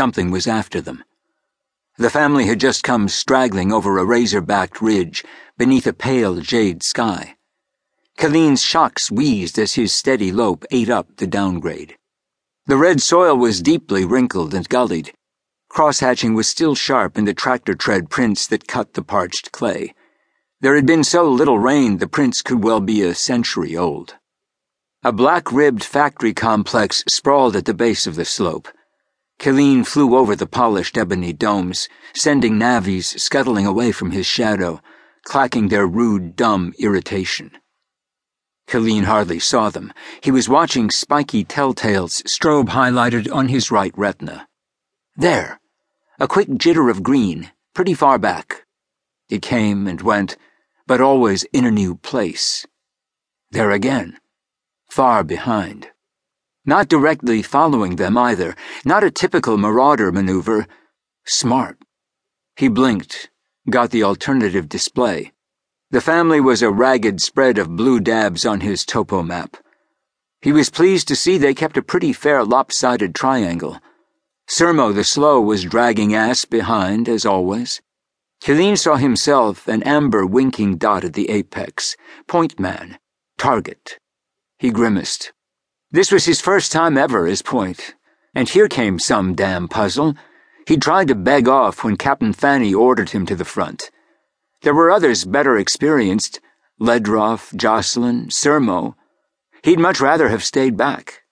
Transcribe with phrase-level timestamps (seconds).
[0.00, 1.04] something was after them.
[1.98, 5.22] The family had just come straggling over a razor-backed ridge
[5.58, 7.36] beneath a pale jade sky.
[8.16, 11.98] Killeen's shocks wheezed as his steady lope ate up the downgrade.
[12.64, 15.12] The red soil was deeply wrinkled and gullied.
[15.70, 19.94] Crosshatching was still sharp in the tractor tread prints that cut the parched clay.
[20.62, 24.14] There had been so little rain the prints could well be a century old.
[25.02, 28.68] A black-ribbed factory complex sprawled at the base of the slope.
[29.40, 34.82] Killeen flew over the polished ebony domes, sending navvies scuttling away from his shadow,
[35.24, 37.52] clacking their rude, dumb irritation.
[38.68, 39.94] Killeen hardly saw them.
[40.20, 44.46] He was watching spiky telltales strobe highlighted on his right retina.
[45.16, 45.58] There!
[46.18, 48.66] A quick jitter of green, pretty far back.
[49.30, 50.36] It came and went,
[50.86, 52.66] but always in a new place.
[53.50, 54.18] There again,
[54.90, 55.88] far behind.
[56.66, 60.66] Not directly following them either, not a typical marauder maneuver.
[61.26, 61.78] Smart.
[62.56, 63.30] He blinked,
[63.70, 65.32] got the alternative display.
[65.90, 69.56] The family was a ragged spread of blue dabs on his topo map.
[70.42, 73.78] He was pleased to see they kept a pretty fair lopsided triangle.
[74.48, 77.80] Sermo the Slow was dragging ass behind, as always.
[78.42, 81.96] Killeen saw himself an amber winking dot at the apex.
[82.26, 82.98] Point man.
[83.38, 83.98] Target.
[84.58, 85.32] He grimaced.
[85.92, 87.96] This was his first time ever as point,
[88.32, 90.14] and here came some damn puzzle.
[90.68, 93.90] He'd tried to beg off when Captain Fanny ordered him to the front.
[94.62, 96.38] There were others better experienced
[96.80, 98.94] Ledroff, Jocelyn, Sermo.
[99.64, 101.24] He'd much rather have stayed back.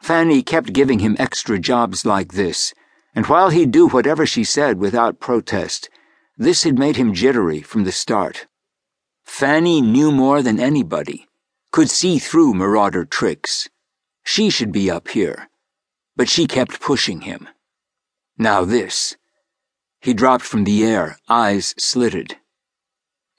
[0.00, 2.72] Fanny kept giving him extra jobs like this,
[3.16, 5.90] and while he'd do whatever she said without protest,
[6.36, 8.46] this had made him jittery from the start.
[9.24, 11.26] Fanny knew more than anybody,
[11.72, 13.70] could see through marauder tricks.
[14.22, 15.48] She should be up here,
[16.14, 17.48] but she kept pushing him.
[18.36, 19.16] Now this.
[20.00, 22.36] He dropped from the air, eyes slitted.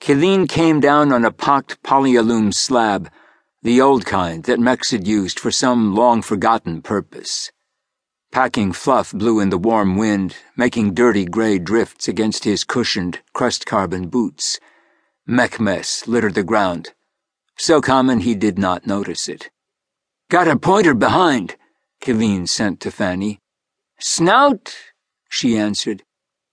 [0.01, 3.09] Killeen came down on a pocked polyalum slab,
[3.61, 7.51] the old kind that mechs had used for some long-forgotten purpose.
[8.31, 14.07] Packing fluff blew in the warm wind, making dirty gray drifts against his cushioned, crust-carbon
[14.07, 14.59] boots.
[15.27, 16.93] Mech mess littered the ground.
[17.57, 19.49] So common he did not notice it.
[20.29, 21.55] Got a pointer behind,
[22.01, 23.39] Killeen sent to Fanny.
[23.99, 24.75] Snout?
[25.29, 26.03] she answered.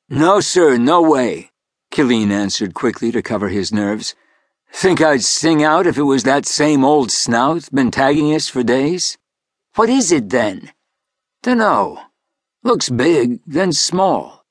[0.09, 1.51] No, sir, no way,
[1.93, 4.15] Killeen answered quickly to cover his nerves.
[4.73, 8.63] Think I'd sing out if it was that same old snout been tagging us for
[8.63, 9.19] days?
[9.75, 10.73] What is it then?
[11.43, 11.99] Dunno.
[12.63, 14.45] Looks big, then small.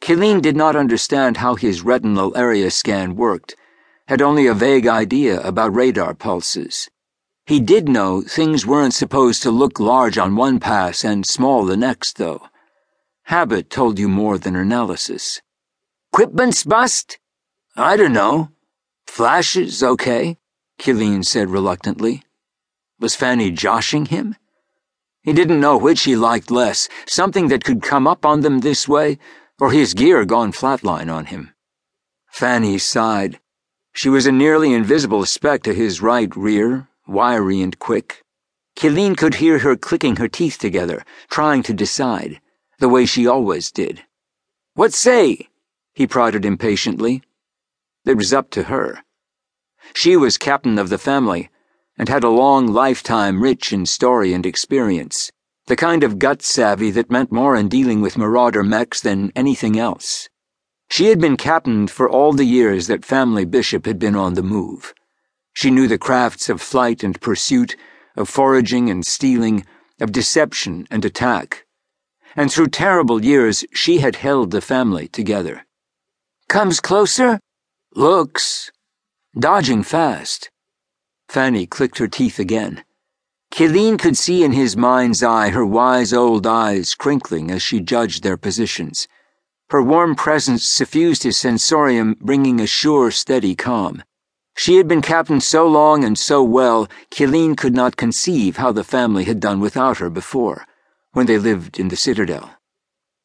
[0.00, 3.54] Killeen did not understand how his retinal area scan worked,
[4.08, 6.88] had only a vague idea about radar pulses.
[7.44, 11.76] He did know things weren't supposed to look large on one pass and small the
[11.76, 12.48] next, though.
[13.24, 15.40] Habit told you more than analysis.
[16.12, 17.18] Equipment's bust?
[17.76, 18.50] I don't know.
[19.06, 20.38] Flashes, okay,
[20.78, 22.22] Killeen said reluctantly.
[23.00, 24.36] Was Fanny joshing him?
[25.22, 28.88] He didn't know which he liked less, something that could come up on them this
[28.88, 29.18] way,
[29.60, 31.52] or his gear gone flatline on him.
[32.30, 33.40] Fanny sighed.
[33.96, 38.22] She was a nearly invisible speck to his right rear, wiry and quick.
[38.76, 42.42] Killeen could hear her clicking her teeth together, trying to decide,
[42.78, 44.04] the way she always did.
[44.74, 45.48] What say?
[45.94, 47.22] he prodded impatiently.
[48.04, 49.02] It was up to her.
[49.94, 51.48] She was captain of the family
[51.96, 55.30] and had a long lifetime rich in story and experience,
[55.68, 59.78] the kind of gut savvy that meant more in dealing with marauder mechs than anything
[59.78, 60.28] else.
[60.88, 64.42] She had been captained for all the years that family bishop had been on the
[64.42, 64.94] move.
[65.52, 67.76] She knew the crafts of flight and pursuit,
[68.16, 69.64] of foraging and stealing,
[70.00, 71.64] of deception and attack.
[72.34, 75.66] And through terrible years, she had held the family together.
[76.48, 77.40] Comes closer?
[77.94, 78.70] Looks.
[79.38, 80.50] Dodging fast.
[81.28, 82.84] Fanny clicked her teeth again.
[83.50, 88.22] Killeen could see in his mind's eye her wise old eyes crinkling as she judged
[88.22, 89.08] their positions.
[89.70, 94.02] Her warm presence suffused his sensorium, bringing a sure, steady calm.
[94.56, 98.84] She had been captain so long and so well, Killeen could not conceive how the
[98.84, 100.66] family had done without her before,
[101.12, 102.55] when they lived in the citadel.